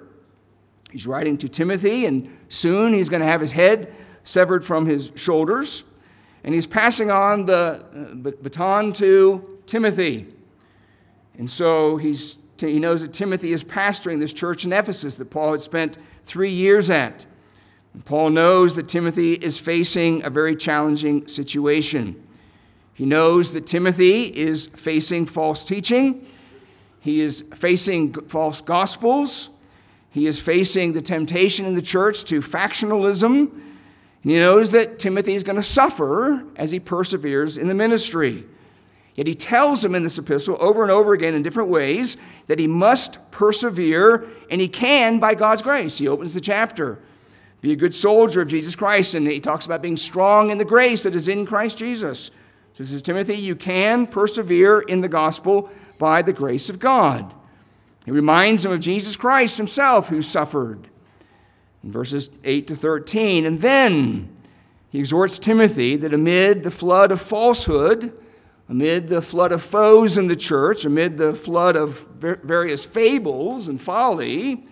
He's 0.92 1.06
writing 1.06 1.38
to 1.40 1.50
Timothy, 1.50 2.06
and 2.06 2.36
soon 2.48 2.94
he's 2.94 3.10
going 3.10 3.20
to 3.20 3.28
have 3.28 3.42
his 3.42 3.52
head 3.52 3.94
severed 4.24 4.64
from 4.64 4.86
his 4.86 5.12
shoulders 5.16 5.84
and 6.46 6.54
he's 6.54 6.68
passing 6.68 7.10
on 7.10 7.48
the 7.48 7.84
uh, 7.92 8.32
baton 8.40 8.94
to 8.94 9.60
Timothy. 9.66 10.28
And 11.40 11.50
so 11.50 11.98
he's, 11.98 12.38
he 12.60 12.80
knows 12.80 13.02
that 13.02 13.14
Timothy 13.14 13.52
is 13.52 13.64
pastoring 13.64 14.20
this 14.20 14.34
church 14.34 14.66
in 14.66 14.74
Ephesus 14.74 15.18
that 15.18 15.30
Paul 15.30 15.52
had 15.52 15.62
spent 15.62 15.98
three 16.26 16.52
years 16.52 16.90
at. 16.90 17.26
And 17.94 18.06
Paul 18.06 18.30
knows 18.30 18.76
that 18.76 18.88
Timothy 18.88 19.34
is 19.34 19.58
facing 19.58 20.24
a 20.24 20.30
very 20.30 20.56
challenging 20.56 21.28
situation. 21.28 22.22
He 22.94 23.06
knows 23.06 23.52
that 23.52 23.66
Timothy 23.66 24.26
is 24.26 24.68
facing 24.68 25.26
false 25.26 25.66
teaching, 25.66 26.26
he 27.02 27.20
is 27.20 27.44
facing 27.54 28.14
false 28.14 28.62
gospels, 28.62 29.50
he 30.10 30.28
is 30.28 30.40
facing 30.40 30.94
the 30.94 31.02
temptation 31.02 31.66
in 31.66 31.76
the 31.76 31.82
church 31.82 32.24
to 32.26 32.42
factionalism. 32.42 33.52
And 34.24 34.32
he 34.32 34.38
knows 34.38 34.72
that 34.72 34.98
Timothy 34.98 35.34
is 35.34 35.44
going 35.44 35.58
to 35.58 35.64
suffer 35.64 36.44
as 36.56 36.72
he 36.72 36.80
perseveres 36.80 37.58
in 37.58 37.68
the 37.68 37.74
ministry. 37.74 38.46
Yet 39.16 39.28
he 39.28 39.34
tells 39.34 39.84
him 39.84 39.96
in 39.96 40.04
this 40.04 40.18
epistle 40.18 40.58
over 40.60 40.84
and 40.84 40.92
over 40.92 41.14
again 41.14 41.36
in 41.36 41.42
different 41.42 41.70
ways 41.70 42.18
that 42.48 42.60
he 42.60 42.68
must 42.68 43.18
persevere, 43.32 44.28
and 44.52 44.60
he 44.60 44.68
can 44.68 45.20
by 45.20 45.36
God's 45.36 45.62
grace. 45.62 45.98
He 45.98 46.08
opens 46.08 46.34
the 46.34 46.42
chapter. 46.42 47.00
Be 47.62 47.72
a 47.72 47.78
good 47.78 47.94
soldier 47.94 48.42
of 48.42 48.50
Jesus 48.50 48.76
Christ, 48.76 49.16
and 49.16 49.26
he 49.26 49.40
talks 49.40 49.66
about 49.66 49.82
being 49.82 49.98
strong 49.98 50.52
in 50.52 50.58
the 50.58 50.66
grace 50.66 51.04
that 51.04 51.16
is 51.16 51.30
in 51.30 51.46
Christ 51.46 51.78
Jesus. 51.78 52.30
So 52.74 52.84
he 52.84 52.86
says, 52.86 53.02
Timothy, 53.02 53.36
you 53.36 53.56
can 53.56 54.06
persevere 54.06 54.82
in 54.82 55.00
the 55.00 55.08
gospel 55.08 55.70
by 55.98 56.22
the 56.22 56.34
grace 56.34 56.70
of 56.70 56.78
God. 56.78 57.34
He 58.04 58.12
reminds 58.12 58.66
him 58.66 58.72
of 58.74 58.82
Jesus 58.82 59.16
Christ 59.16 59.58
himself 59.58 60.10
who 60.10 60.22
suffered 60.22 60.90
in 61.84 61.92
verses 61.92 62.30
8 62.44 62.68
to 62.68 62.76
13. 62.76 63.46
And 63.46 63.62
then 63.62 64.30
he 64.90 65.00
exhorts 65.00 65.40
Timothy 65.40 65.96
that 65.96 66.14
amid 66.14 66.64
the 66.64 66.70
flood 66.70 67.12
of 67.12 67.22
falsehood, 67.22 68.20
amid 68.68 69.08
the 69.08 69.22
flood 69.22 69.52
of 69.52 69.62
foes 69.62 70.18
in 70.18 70.28
the 70.28 70.36
church, 70.36 70.86
amid 70.86 71.18
the 71.18 71.34
flood 71.34 71.76
of 71.76 72.08
various 72.18 72.84
fables 72.84 73.68
and 73.68 73.82
folly, 73.82 74.66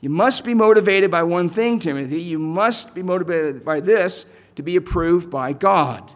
you 0.00 0.10
must 0.10 0.44
be 0.44 0.54
motivated 0.54 1.10
by 1.10 1.22
one 1.22 1.48
thing, 1.50 1.78
Timothy. 1.78 2.20
You 2.20 2.38
must 2.38 2.94
be 2.94 3.02
motivated 3.02 3.64
by 3.64 3.80
this 3.80 4.26
to 4.54 4.62
be 4.62 4.76
approved 4.76 5.30
by 5.30 5.52
God. 5.52 6.12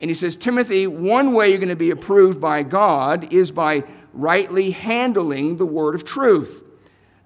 And 0.00 0.10
he 0.10 0.14
says, 0.14 0.36
Timothy, 0.36 0.86
one 0.86 1.32
way 1.32 1.50
you're 1.50 1.58
going 1.58 1.68
to 1.68 1.76
be 1.76 1.90
approved 1.90 2.40
by 2.40 2.64
God 2.64 3.32
is 3.32 3.52
by 3.52 3.84
rightly 4.12 4.72
handling 4.72 5.56
the 5.56 5.66
word 5.66 5.94
of 5.94 6.04
truth. 6.04 6.64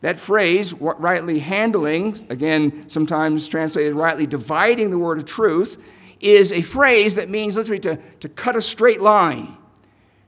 That 0.03 0.19
phrase, 0.19 0.75
rightly 0.75 1.39
handling, 1.39 2.27
again, 2.29 2.89
sometimes 2.89 3.49
translated 3.49 3.95
rightly 3.95 4.27
dividing 4.27 4.91
the 4.91 4.99
word 4.99 5.19
of 5.19 5.25
truth, 5.25 5.83
is 6.21 6.53
a 6.53 6.63
phrase 6.63 7.17
that 7.17 7.29
means 7.29 7.57
literally 7.57 7.81
to, 7.81 7.97
to 8.21 8.29
cut 8.29 8.57
a 8.57 8.63
straight 8.63 9.01
line. 9.01 9.57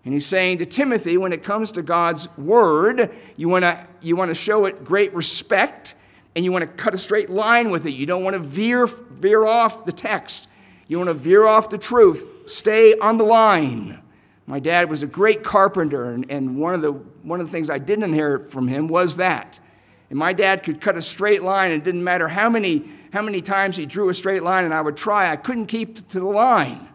And 0.04 0.14
he's 0.14 0.26
saying 0.26 0.58
to 0.58 0.66
Timothy, 0.66 1.16
when 1.16 1.32
it 1.32 1.42
comes 1.42 1.72
to 1.72 1.82
God's 1.82 2.34
word, 2.36 3.10
you 3.36 3.48
want 3.48 3.64
to 3.64 3.86
you 4.00 4.16
want 4.16 4.30
to 4.30 4.34
show 4.34 4.64
it 4.64 4.84
great 4.84 5.12
respect 5.14 5.94
and 6.34 6.44
you 6.44 6.52
want 6.52 6.62
to 6.62 6.72
cut 6.72 6.94
a 6.94 6.98
straight 6.98 7.30
line 7.30 7.70
with 7.70 7.84
it. 7.84 7.90
You 7.90 8.06
don't 8.06 8.22
want 8.22 8.34
to 8.34 8.40
veer, 8.40 8.86
veer 8.86 9.44
off 9.44 9.84
the 9.84 9.92
text. 9.92 10.46
You 10.86 10.98
want 10.98 11.08
to 11.08 11.14
veer 11.14 11.46
off 11.46 11.68
the 11.68 11.78
truth. 11.78 12.24
Stay 12.46 12.94
on 12.98 13.18
the 13.18 13.24
line. 13.24 14.00
My 14.46 14.60
dad 14.60 14.88
was 14.88 15.02
a 15.02 15.06
great 15.06 15.42
carpenter, 15.42 16.10
and, 16.10 16.30
and 16.30 16.58
one, 16.58 16.74
of 16.74 16.80
the, 16.80 16.92
one 16.92 17.40
of 17.40 17.46
the 17.46 17.52
things 17.52 17.68
I 17.68 17.78
didn't 17.78 18.04
inherit 18.04 18.50
from 18.50 18.66
him 18.66 18.88
was 18.88 19.16
that. 19.16 19.60
And 20.08 20.18
my 20.18 20.32
dad 20.32 20.62
could 20.62 20.80
cut 20.80 20.96
a 20.96 21.02
straight 21.02 21.42
line, 21.42 21.72
and 21.72 21.82
it 21.82 21.84
didn't 21.84 22.02
matter 22.02 22.28
how 22.28 22.48
many, 22.48 22.88
how 23.12 23.22
many 23.22 23.40
times 23.40 23.76
he 23.76 23.86
drew 23.86 24.08
a 24.08 24.14
straight 24.14 24.42
line, 24.42 24.64
and 24.64 24.74
I 24.74 24.80
would 24.80 24.96
try, 24.96 25.30
I 25.30 25.36
couldn't 25.36 25.66
keep 25.66 26.08
to 26.08 26.20
the 26.20 26.26
line. 26.26 26.88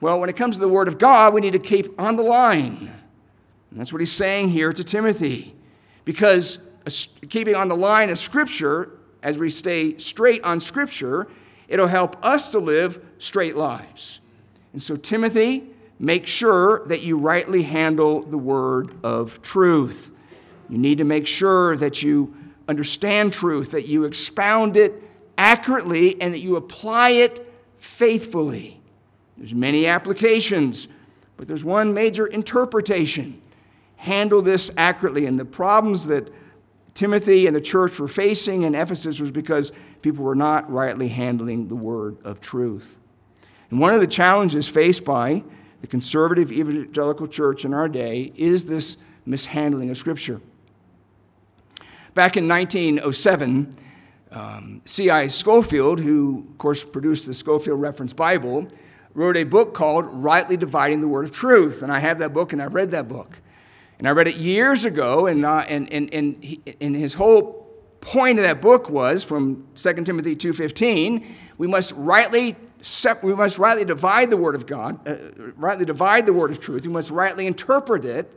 Well, 0.00 0.20
when 0.20 0.28
it 0.28 0.36
comes 0.36 0.56
to 0.56 0.60
the 0.60 0.68
Word 0.68 0.88
of 0.88 0.98
God, 0.98 1.34
we 1.34 1.40
need 1.40 1.52
to 1.52 1.58
keep 1.58 1.98
on 2.00 2.16
the 2.16 2.22
line. 2.22 2.92
And 3.70 3.80
that's 3.80 3.92
what 3.92 4.00
he's 4.00 4.12
saying 4.12 4.50
here 4.50 4.72
to 4.72 4.84
Timothy. 4.84 5.54
Because 6.04 6.58
keeping 7.28 7.54
on 7.54 7.68
the 7.68 7.76
line 7.76 8.10
of 8.10 8.18
Scripture, 8.18 8.90
as 9.22 9.38
we 9.38 9.48
stay 9.50 9.96
straight 9.98 10.44
on 10.44 10.60
Scripture, 10.60 11.26
it'll 11.68 11.86
help 11.86 12.22
us 12.24 12.50
to 12.52 12.58
live 12.58 13.04
straight 13.18 13.56
lives. 13.56 14.20
And 14.72 14.82
so, 14.82 14.96
Timothy, 14.96 15.64
make 15.98 16.26
sure 16.26 16.86
that 16.86 17.02
you 17.02 17.16
rightly 17.16 17.62
handle 17.62 18.22
the 18.22 18.36
word 18.36 18.98
of 19.02 19.40
truth. 19.40 20.12
You 20.68 20.78
need 20.78 20.98
to 20.98 21.04
make 21.04 21.26
sure 21.26 21.76
that 21.76 22.02
you 22.02 22.34
understand 22.68 23.32
truth, 23.32 23.72
that 23.72 23.86
you 23.86 24.04
expound 24.04 24.76
it 24.76 24.92
accurately, 25.36 26.20
and 26.20 26.32
that 26.32 26.38
you 26.38 26.56
apply 26.56 27.10
it 27.10 27.46
faithfully. 27.78 28.80
There's 29.36 29.54
many 29.54 29.86
applications, 29.86 30.88
but 31.36 31.48
there's 31.48 31.64
one 31.64 31.92
major 31.92 32.26
interpretation. 32.26 33.40
Handle 33.96 34.42
this 34.42 34.70
accurately. 34.76 35.26
And 35.26 35.38
the 35.38 35.44
problems 35.44 36.06
that 36.06 36.30
Timothy 36.94 37.46
and 37.46 37.56
the 37.56 37.60
church 37.60 37.98
were 37.98 38.08
facing 38.08 38.62
in 38.62 38.74
Ephesus 38.74 39.20
was 39.20 39.30
because 39.30 39.72
people 40.02 40.24
were 40.24 40.36
not 40.36 40.70
rightly 40.70 41.08
handling 41.08 41.68
the 41.68 41.74
word 41.74 42.16
of 42.24 42.40
truth. 42.40 42.98
And 43.70 43.80
one 43.80 43.92
of 43.94 44.00
the 44.00 44.06
challenges 44.06 44.68
faced 44.68 45.04
by 45.04 45.42
the 45.80 45.86
conservative 45.86 46.52
evangelical 46.52 47.26
church 47.26 47.64
in 47.64 47.74
our 47.74 47.88
day 47.88 48.32
is 48.36 48.64
this 48.64 48.96
mishandling 49.26 49.90
of 49.90 49.98
Scripture. 49.98 50.40
Back 52.14 52.36
in 52.36 52.46
1907, 52.46 53.76
um, 54.30 54.80
C.I. 54.84 55.26
Scofield, 55.28 55.98
who, 55.98 56.46
of 56.48 56.58
course, 56.58 56.84
produced 56.84 57.26
the 57.26 57.34
Scofield 57.34 57.80
Reference 57.80 58.12
Bible, 58.12 58.68
wrote 59.14 59.36
a 59.36 59.42
book 59.42 59.74
called 59.74 60.06
Rightly 60.06 60.56
Dividing 60.56 61.00
the 61.00 61.08
Word 61.08 61.24
of 61.24 61.32
Truth. 61.32 61.82
And 61.82 61.92
I 61.92 61.98
have 61.98 62.20
that 62.20 62.32
book 62.32 62.52
and 62.52 62.62
I've 62.62 62.72
read 62.72 62.92
that 62.92 63.08
book. 63.08 63.40
And 63.98 64.06
I 64.06 64.12
read 64.12 64.28
it 64.28 64.36
years 64.36 64.84
ago, 64.84 65.26
and, 65.26 65.44
uh, 65.44 65.64
and, 65.68 65.92
and, 65.92 66.12
and, 66.14 66.44
he, 66.44 66.60
and 66.80 66.94
his 66.94 67.14
whole 67.14 67.68
point 68.00 68.38
of 68.38 68.44
that 68.44 68.60
book 68.60 68.88
was 68.88 69.24
from 69.24 69.66
2 69.74 69.94
Timothy 70.04 70.36
2.15, 70.36 71.26
we 71.58 71.66
must 71.66 71.92
rightly 71.96 72.56
we 73.22 73.34
must 73.34 73.58
rightly 73.58 73.86
divide 73.86 74.28
the 74.28 74.36
word 74.36 74.54
of 74.54 74.66
God, 74.66 75.08
uh, 75.08 75.16
rightly 75.56 75.86
divide 75.86 76.26
the 76.26 76.34
word 76.34 76.50
of 76.50 76.60
truth. 76.60 76.84
We 76.84 76.92
must 76.92 77.10
rightly 77.10 77.46
interpret 77.46 78.04
it. 78.04 78.30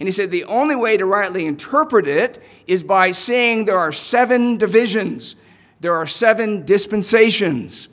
And 0.00 0.08
he 0.08 0.12
said 0.12 0.30
the 0.30 0.44
only 0.44 0.74
way 0.74 0.96
to 0.96 1.04
rightly 1.04 1.44
interpret 1.44 2.08
it 2.08 2.42
is 2.66 2.82
by 2.82 3.12
seeing 3.12 3.66
there 3.66 3.78
are 3.78 3.92
seven 3.92 4.56
divisions, 4.56 5.36
there 5.80 5.94
are 5.94 6.06
seven 6.06 6.64
dispensations. 6.64 7.90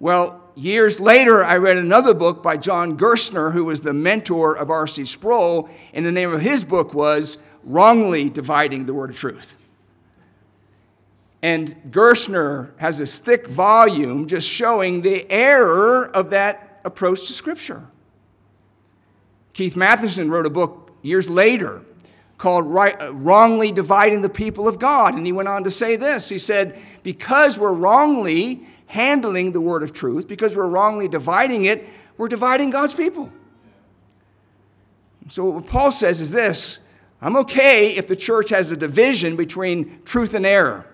Well, 0.00 0.42
years 0.54 0.98
later, 0.98 1.44
I 1.44 1.58
read 1.58 1.76
another 1.76 2.14
book 2.14 2.42
by 2.42 2.56
John 2.56 2.96
Gerstner, 2.96 3.52
who 3.52 3.66
was 3.66 3.82
the 3.82 3.92
mentor 3.92 4.56
of 4.56 4.70
R.C. 4.70 5.04
Sproul, 5.04 5.68
and 5.92 6.04
the 6.06 6.12
name 6.12 6.32
of 6.32 6.40
his 6.40 6.64
book 6.64 6.94
was 6.94 7.36
Wrongly 7.64 8.30
Dividing 8.30 8.86
the 8.86 8.94
Word 8.94 9.10
of 9.10 9.18
Truth. 9.18 9.56
And 11.42 11.74
Gerstner 11.90 12.70
has 12.78 12.96
this 12.96 13.18
thick 13.18 13.46
volume 13.46 14.26
just 14.26 14.48
showing 14.48 15.02
the 15.02 15.30
error 15.30 16.06
of 16.06 16.30
that 16.30 16.80
approach 16.84 17.26
to 17.26 17.32
Scripture. 17.34 17.86
Keith 19.52 19.74
Mathison 19.74 20.30
wrote 20.30 20.46
a 20.46 20.50
book 20.50 20.91
years 21.02 21.28
later 21.28 21.82
called 22.38 22.66
right, 22.66 23.00
uh, 23.00 23.14
Wrongly 23.14 23.70
Dividing 23.70 24.22
the 24.22 24.28
People 24.28 24.66
of 24.66 24.80
God. 24.80 25.14
And 25.14 25.24
he 25.24 25.30
went 25.30 25.48
on 25.48 25.62
to 25.64 25.70
say 25.70 25.96
this 25.96 26.28
He 26.28 26.38
said, 26.38 26.80
Because 27.02 27.58
we're 27.58 27.72
wrongly 27.72 28.66
handling 28.86 29.52
the 29.52 29.60
word 29.60 29.82
of 29.82 29.92
truth, 29.92 30.26
because 30.26 30.56
we're 30.56 30.66
wrongly 30.66 31.08
dividing 31.08 31.64
it, 31.64 31.86
we're 32.18 32.28
dividing 32.28 32.70
God's 32.70 32.94
people. 32.94 33.30
So, 35.28 35.44
what 35.50 35.66
Paul 35.66 35.90
says 35.90 36.20
is 36.20 36.32
this 36.32 36.80
I'm 37.20 37.36
okay 37.36 37.96
if 37.96 38.08
the 38.08 38.16
church 38.16 38.50
has 38.50 38.70
a 38.72 38.76
division 38.76 39.36
between 39.36 40.02
truth 40.04 40.34
and 40.34 40.44
error, 40.44 40.84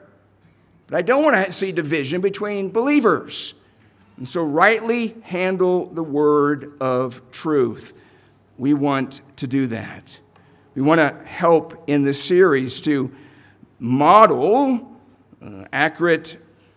but 0.87 0.97
I 0.97 1.03
don't 1.03 1.25
want 1.25 1.47
to 1.47 1.53
see 1.53 1.73
division 1.73 2.21
between 2.21 2.71
believers. 2.71 3.55
And 4.19 4.29
so, 4.29 4.45
rightly 4.45 5.17
handle 5.23 5.87
the 5.87 6.03
word 6.03 6.77
of 6.81 7.23
truth. 7.31 7.95
We 8.59 8.75
want 8.75 9.23
to 9.37 9.47
do 9.47 9.69
that. 9.69 10.19
We 10.75 10.83
want 10.83 10.99
to 10.99 11.25
help 11.25 11.85
in 11.87 12.03
this 12.05 12.23
series 12.23 12.81
to 12.83 13.13
model 13.79 14.99
uh, 15.41 15.65
accurate 15.73 16.37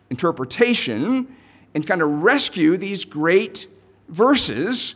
interpretation 0.10 1.36
and 1.74 1.88
kind 1.88 2.02
of 2.02 2.24
rescue 2.24 2.78
these 2.78 3.04
great 3.04 3.68
verses 4.08 4.96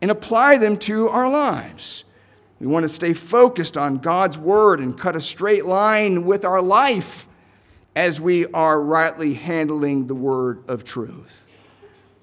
and 0.00 0.10
apply 0.10 0.58
them 0.58 0.78
to 0.78 1.08
our 1.08 1.30
lives. 1.30 2.04
We 2.60 2.66
want 2.66 2.84
to 2.84 2.88
stay 2.88 3.12
focused 3.12 3.76
on 3.76 3.98
God's 3.98 4.38
word 4.38 4.80
and 4.80 4.98
cut 4.98 5.16
a 5.16 5.20
straight 5.20 5.66
line 5.66 6.24
with 6.24 6.44
our 6.44 6.62
life 6.62 7.26
as 7.94 8.20
we 8.20 8.46
are 8.46 8.80
rightly 8.80 9.34
handling 9.34 10.06
the 10.06 10.14
word 10.14 10.64
of 10.68 10.84
truth. 10.84 11.46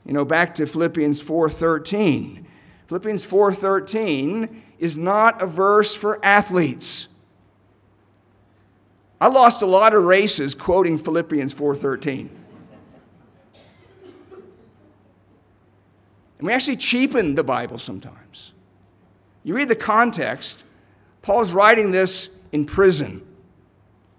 You 0.06 0.14
know, 0.14 0.26
back 0.26 0.56
to 0.56 0.66
Philippians 0.66 1.22
4:13. 1.22 2.41
Philippians 2.92 3.24
4:13 3.24 4.64
is 4.78 4.98
not 4.98 5.42
a 5.42 5.48
verse 5.48 5.96
for 5.96 6.20
athletes. 6.22 7.08
I 9.22 9.30
lost 9.30 9.62
a 9.62 9.66
lot 9.66 9.94
of 9.94 10.04
races 10.04 10.54
quoting 10.54 10.98
Philippians 10.98 11.54
4:13. 11.54 12.30
And 16.38 16.48
we 16.48 16.52
actually 16.52 16.76
cheapen 16.76 17.36
the 17.36 17.46
Bible 17.46 17.78
sometimes. 17.78 18.52
You 19.46 19.56
read 19.56 19.70
the 19.70 19.76
context, 19.78 20.66
Paul's 21.22 21.54
writing 21.54 21.92
this 21.92 22.28
in 22.52 22.66
prison. 22.66 23.26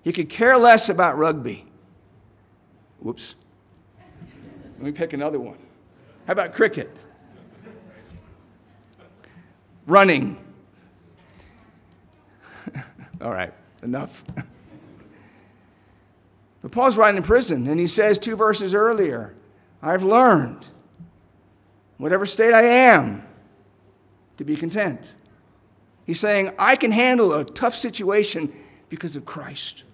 He 0.00 0.14
could 0.14 0.30
care 0.30 0.56
less 0.56 0.88
about 0.88 1.18
rugby. 1.18 1.66
Whoops. 3.00 3.34
Let 4.78 4.82
me 4.82 4.92
pick 4.92 5.12
another 5.12 5.38
one. 5.38 5.58
How 6.26 6.32
about 6.32 6.54
cricket? 6.54 6.96
Running. 9.86 10.38
All 13.20 13.32
right, 13.32 13.52
enough. 13.82 14.24
But 16.62 16.70
Paul's 16.70 16.96
writing 16.96 17.16
in 17.16 17.22
prison, 17.22 17.66
and 17.66 17.78
he 17.78 17.86
says 17.86 18.18
two 18.18 18.36
verses 18.36 18.74
earlier 18.74 19.34
I've 19.82 20.04
learned, 20.04 20.64
whatever 21.98 22.24
state 22.24 22.54
I 22.54 22.62
am, 22.62 23.26
to 24.38 24.44
be 24.44 24.56
content. 24.56 25.14
He's 26.06 26.20
saying, 26.20 26.52
I 26.58 26.76
can 26.76 26.92
handle 26.92 27.32
a 27.32 27.44
tough 27.44 27.74
situation 27.74 28.52
because 28.88 29.16
of 29.16 29.24
Christ. 29.24 29.84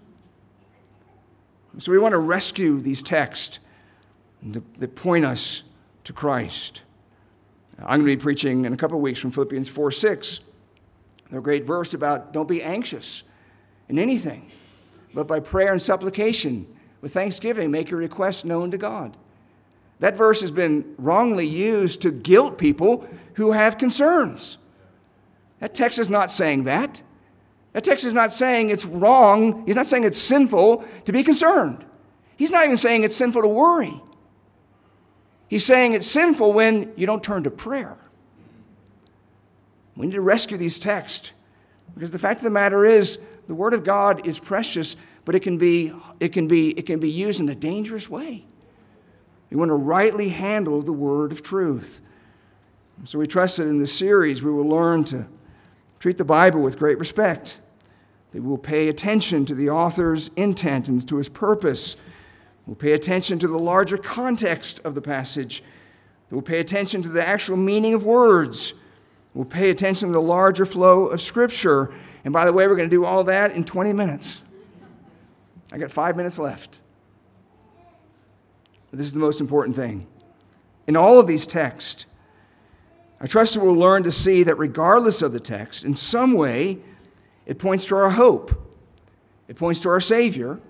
So 1.78 1.92
we 1.92 1.98
want 1.98 2.12
to 2.12 2.18
rescue 2.18 2.80
these 2.80 3.02
texts 3.02 3.60
that 4.42 4.96
point 4.96 5.24
us 5.24 5.62
to 6.04 6.12
Christ. 6.12 6.82
I'm 7.78 8.00
going 8.00 8.10
to 8.10 8.16
be 8.16 8.22
preaching 8.22 8.64
in 8.64 8.72
a 8.72 8.76
couple 8.76 8.96
of 8.96 9.02
weeks 9.02 9.20
from 9.20 9.30
Philippians 9.30 9.68
4 9.68 9.90
6, 9.90 10.40
the 11.30 11.40
great 11.40 11.64
verse 11.64 11.94
about 11.94 12.32
don't 12.32 12.48
be 12.48 12.62
anxious 12.62 13.22
in 13.88 13.98
anything, 13.98 14.50
but 15.14 15.26
by 15.26 15.40
prayer 15.40 15.72
and 15.72 15.80
supplication, 15.80 16.66
with 17.00 17.14
thanksgiving, 17.14 17.70
make 17.70 17.90
your 17.90 18.00
requests 18.00 18.44
known 18.44 18.70
to 18.72 18.78
God. 18.78 19.16
That 20.00 20.16
verse 20.16 20.40
has 20.40 20.50
been 20.50 20.94
wrongly 20.98 21.46
used 21.46 22.02
to 22.02 22.10
guilt 22.10 22.58
people 22.58 23.08
who 23.34 23.52
have 23.52 23.78
concerns. 23.78 24.58
That 25.60 25.74
text 25.74 25.98
is 25.98 26.10
not 26.10 26.30
saying 26.30 26.64
that. 26.64 27.02
That 27.72 27.84
text 27.84 28.04
is 28.04 28.14
not 28.14 28.32
saying 28.32 28.70
it's 28.70 28.84
wrong. 28.84 29.64
He's 29.66 29.76
not 29.76 29.86
saying 29.86 30.04
it's 30.04 30.18
sinful 30.18 30.84
to 31.04 31.12
be 31.12 31.22
concerned. 31.22 31.84
He's 32.36 32.50
not 32.50 32.64
even 32.64 32.76
saying 32.76 33.04
it's 33.04 33.16
sinful 33.16 33.42
to 33.42 33.48
worry. 33.48 34.00
He's 35.48 35.64
saying 35.64 35.94
it's 35.94 36.06
sinful 36.06 36.52
when 36.52 36.92
you 36.96 37.06
don't 37.06 37.22
turn 37.22 37.44
to 37.44 37.50
prayer. 37.50 37.96
We 39.96 40.06
need 40.06 40.12
to 40.12 40.20
rescue 40.20 40.56
these 40.56 40.78
texts 40.78 41.32
because 41.94 42.12
the 42.12 42.18
fact 42.18 42.40
of 42.40 42.44
the 42.44 42.50
matter 42.50 42.84
is 42.84 43.18
the 43.48 43.54
Word 43.54 43.74
of 43.74 43.82
God 43.82 44.26
is 44.26 44.38
precious, 44.38 44.94
but 45.24 45.34
it 45.34 45.40
can 45.40 45.58
be, 45.58 45.92
it 46.20 46.28
can 46.28 46.46
be, 46.46 46.70
it 46.70 46.86
can 46.86 47.00
be 47.00 47.10
used 47.10 47.40
in 47.40 47.48
a 47.48 47.54
dangerous 47.54 48.08
way. 48.08 48.44
We 49.50 49.56
want 49.56 49.70
to 49.70 49.74
rightly 49.74 50.28
handle 50.28 50.82
the 50.82 50.92
Word 50.92 51.32
of 51.32 51.42
truth. 51.42 52.02
So 53.04 53.18
we 53.18 53.26
trust 53.26 53.56
that 53.56 53.66
in 53.66 53.78
this 53.78 53.96
series 53.96 54.42
we 54.42 54.50
will 54.50 54.68
learn 54.68 55.04
to 55.04 55.26
treat 55.98 56.18
the 56.18 56.24
Bible 56.24 56.60
with 56.60 56.78
great 56.78 56.98
respect, 56.98 57.60
that 58.32 58.42
we 58.42 58.48
will 58.48 58.58
pay 58.58 58.88
attention 58.88 59.46
to 59.46 59.54
the 59.54 59.70
author's 59.70 60.30
intent 60.36 60.88
and 60.88 61.06
to 61.08 61.16
his 61.16 61.28
purpose. 61.28 61.96
We'll 62.68 62.76
pay 62.76 62.92
attention 62.92 63.38
to 63.38 63.48
the 63.48 63.58
larger 63.58 63.96
context 63.96 64.78
of 64.84 64.94
the 64.94 65.00
passage. 65.00 65.62
We'll 66.30 66.42
pay 66.42 66.60
attention 66.60 67.00
to 67.00 67.08
the 67.08 67.26
actual 67.26 67.56
meaning 67.56 67.94
of 67.94 68.04
words. 68.04 68.74
We'll 69.32 69.46
pay 69.46 69.70
attention 69.70 70.08
to 70.08 70.12
the 70.12 70.20
larger 70.20 70.66
flow 70.66 71.06
of 71.06 71.22
Scripture. 71.22 71.90
And 72.24 72.32
by 72.34 72.44
the 72.44 72.52
way, 72.52 72.66
we're 72.66 72.76
going 72.76 72.90
to 72.90 72.94
do 72.94 73.06
all 73.06 73.24
that 73.24 73.52
in 73.52 73.64
20 73.64 73.94
minutes. 73.94 74.42
I 75.72 75.78
got 75.78 75.90
five 75.90 76.14
minutes 76.14 76.38
left. 76.38 76.80
But 78.90 78.98
this 78.98 79.06
is 79.06 79.14
the 79.14 79.20
most 79.20 79.40
important 79.40 79.74
thing. 79.74 80.06
In 80.86 80.94
all 80.94 81.18
of 81.18 81.26
these 81.26 81.46
texts, 81.46 82.04
I 83.18 83.26
trust 83.26 83.54
that 83.54 83.60
we'll 83.60 83.72
learn 83.72 84.02
to 84.02 84.12
see 84.12 84.42
that 84.42 84.56
regardless 84.56 85.22
of 85.22 85.32
the 85.32 85.40
text, 85.40 85.84
in 85.84 85.94
some 85.94 86.34
way, 86.34 86.80
it 87.46 87.58
points 87.58 87.86
to 87.86 87.96
our 87.96 88.10
hope, 88.10 88.76
it 89.48 89.56
points 89.56 89.80
to 89.80 89.88
our 89.88 90.00
Savior, 90.00 90.60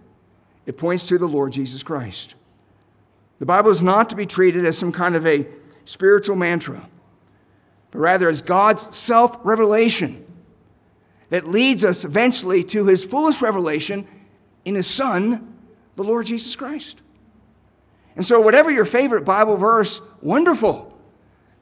it 0.68 0.76
points 0.76 1.06
to 1.06 1.16
the 1.16 1.26
Lord 1.26 1.50
Jesus 1.52 1.82
Christ. 1.82 2.34
The 3.38 3.46
Bible 3.46 3.70
is 3.70 3.80
not 3.80 4.10
to 4.10 4.16
be 4.16 4.26
treated 4.26 4.66
as 4.66 4.76
some 4.76 4.92
kind 4.92 5.16
of 5.16 5.26
a 5.26 5.46
spiritual 5.86 6.36
mantra, 6.36 6.86
but 7.90 7.98
rather 8.00 8.28
as 8.28 8.42
God's 8.42 8.94
self 8.94 9.38
revelation 9.44 10.26
that 11.30 11.46
leads 11.46 11.84
us 11.84 12.04
eventually 12.04 12.62
to 12.64 12.84
his 12.84 13.02
fullest 13.02 13.40
revelation 13.40 14.06
in 14.66 14.74
his 14.74 14.86
Son, 14.86 15.56
the 15.96 16.04
Lord 16.04 16.26
Jesus 16.26 16.54
Christ. 16.54 17.00
And 18.14 18.24
so, 18.24 18.38
whatever 18.38 18.70
your 18.70 18.84
favorite 18.84 19.24
Bible 19.24 19.56
verse, 19.56 20.02
wonderful. 20.20 20.94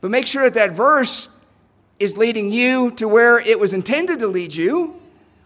But 0.01 0.11
make 0.11 0.27
sure 0.27 0.43
that 0.43 0.55
that 0.55 0.73
verse 0.73 1.29
is 2.01 2.17
leading 2.17 2.51
you 2.51 2.91
to 2.93 3.07
where 3.07 3.39
it 3.39 3.61
was 3.61 3.73
intended 3.73 4.19
to 4.19 4.27
lead 4.27 4.53
you, 4.53 5.01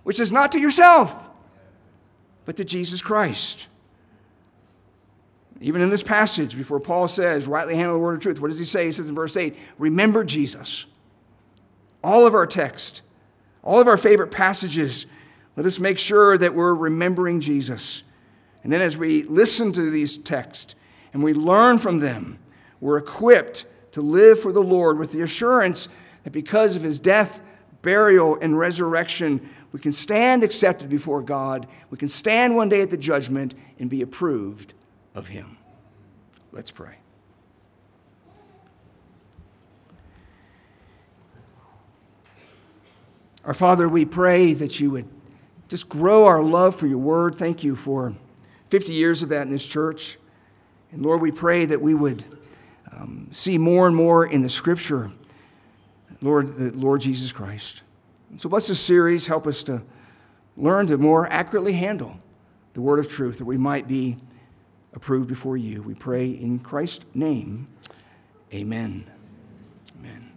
which 0.05 0.19
is 0.19 0.33
not 0.33 0.51
to 0.53 0.59
yourself, 0.59 1.30
but 2.51 2.57
to 2.57 2.65
Jesus 2.65 3.01
Christ. 3.01 3.69
Even 5.61 5.83
in 5.83 5.89
this 5.89 6.03
passage, 6.03 6.57
before 6.57 6.81
Paul 6.81 7.07
says, 7.07 7.47
rightly 7.47 7.77
handle 7.77 7.95
the 7.95 8.01
word 8.01 8.15
of 8.15 8.23
truth, 8.23 8.41
what 8.41 8.49
does 8.49 8.59
he 8.59 8.65
say? 8.65 8.87
He 8.87 8.91
says 8.91 9.09
in 9.09 9.15
verse 9.15 9.37
8, 9.37 9.57
remember 9.79 10.25
Jesus. 10.25 10.87
All 12.03 12.27
of 12.27 12.35
our 12.35 12.49
text, 12.49 13.03
all 13.63 13.81
of 13.81 13.87
our 13.87 13.97
favorite 13.97 14.33
passages, 14.33 15.07
let 15.55 15.65
us 15.65 15.79
make 15.79 15.97
sure 15.97 16.37
that 16.39 16.53
we're 16.53 16.75
remembering 16.75 17.41
Jesus. 17.41 18.03
And 18.65 18.73
then 18.73 18.81
as 18.81 18.99
we 18.99 19.23
listen 19.23 19.73
to 19.75 19.89
these 19.89 20.17
texts 20.17 20.75
and 21.13 21.23
we 21.23 21.33
learn 21.33 21.79
from 21.79 22.01
them, 22.01 22.41
we're 22.81 22.99
equipped 22.99 23.65
to 23.93 24.01
live 24.01 24.41
for 24.41 24.51
the 24.51 24.61
Lord 24.61 24.99
with 24.99 25.13
the 25.13 25.23
assurance 25.23 25.89
that 26.25 26.31
because 26.31 26.75
of 26.75 26.83
his 26.83 26.99
death, 26.99 27.43
burial, 27.83 28.37
and 28.41 28.59
resurrection, 28.59 29.49
we 29.73 29.81
can 29.81 29.93
stand 29.93 30.43
accepted 30.43 30.89
before 30.89 31.23
God. 31.23 31.67
We 31.91 31.99
can 31.99 32.09
stand 32.09 32.57
one 32.57 32.69
day 32.69 32.83
at 32.83 32.91
the 32.91 32.97
judgment 32.97 33.55
and 33.79 33.89
be 33.89 34.03
approved 34.03 34.75
of 35.15 35.29
him. 35.29 35.57
Let's 36.53 36.71
pray. 36.71 36.97
Our 43.45 43.55
Father, 43.55 43.89
we 43.89 44.05
pray 44.05 44.53
that 44.55 44.81
you 44.81 44.91
would 44.91 45.09
just 45.69 45.89
grow 45.89 46.27
our 46.27 46.43
love 46.43 46.75
for 46.75 46.87
your 46.87 46.99
word. 46.99 47.37
Thank 47.37 47.65
you 47.65 47.77
for 47.77 48.15
50 48.69 48.93
years 48.93 49.23
of 49.23 49.31
that 49.31 49.43
in 49.43 49.51
this 49.51 49.65
church. 49.65 50.19
And 50.93 51.03
Lord, 51.03 51.21
we 51.21 51.31
pray 51.31 51.65
that 51.65 51.81
we 51.81 51.95
would 51.95 52.25
um, 52.93 53.29
see 53.31 53.57
more 53.57 53.87
and 53.87 53.95
more 53.95 54.27
in 54.27 54.43
the 54.43 54.51
scripture, 54.51 55.11
Lord, 56.21 56.49
the 56.49 56.77
Lord 56.77 57.01
Jesus 57.01 57.31
Christ. 57.33 57.83
So 58.37 58.49
bless 58.49 58.69
this 58.69 58.81
series. 58.81 59.27
Help 59.27 59.47
us 59.47 59.63
to 59.65 59.83
learn 60.57 60.87
to 60.87 60.97
more 60.97 61.27
accurately 61.31 61.73
handle 61.73 62.17
the 62.75 62.81
word 62.81 62.99
of 62.99 63.09
truth 63.09 63.39
that 63.39 63.45
we 63.45 63.57
might 63.57 63.89
be 63.89 64.17
approved 64.93 65.29
before 65.29 65.57
you. 65.57 65.83
We 65.83 65.95
pray 65.95 66.29
in 66.29 66.59
Christ's 66.61 67.07
name. 67.15 67.69
Amen. 68.53 69.09
Amen. 69.99 70.33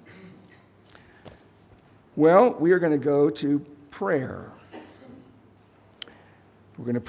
Well, 2.15 2.53
we 2.59 2.71
are 2.71 2.79
going 2.79 2.91
to 2.91 2.97
go 2.97 3.29
to 3.29 3.59
prayer. 3.91 4.51
We're 6.77 6.85
going 6.85 6.95
to 6.95 7.01